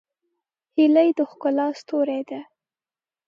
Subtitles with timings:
[0.75, 2.41] هیلۍ د ښکلا ستوری ده